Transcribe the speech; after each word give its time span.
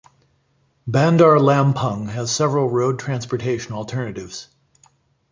Bandar 0.87 1.37
Lampung 1.37 2.07
has 2.09 2.31
several 2.31 2.67
road 2.67 2.97
transportation 2.97 3.73
alternatives. 3.73 4.47